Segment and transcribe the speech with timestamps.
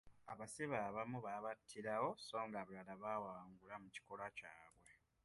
[0.33, 4.91] Abasibe abamu baabattirawo so ng'abalala bawangula mu kikolwa kyabwe.